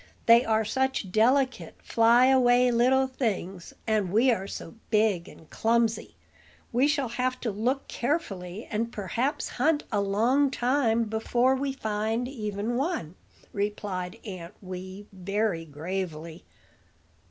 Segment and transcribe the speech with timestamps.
[0.25, 6.15] They are such delicate, fly away little things, and we are so big and clumsy,
[6.73, 12.27] we shall have to look carefully, and perhaps hunt a long time before we find
[12.27, 13.13] even one,"
[13.53, 16.45] replied Aunt Wee, very gravely.